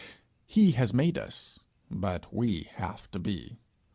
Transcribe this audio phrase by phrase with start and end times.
[0.47, 1.59] He has made us,
[1.91, 3.59] but we have to be.